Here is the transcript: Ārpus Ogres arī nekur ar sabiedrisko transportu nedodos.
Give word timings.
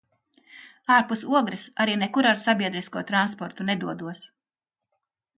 Ārpus 0.93 1.19
Ogres 1.39 1.65
arī 1.85 1.97
nekur 2.03 2.27
ar 2.29 2.39
sabiedrisko 2.43 3.03
transportu 3.11 3.67
nedodos. 3.69 4.23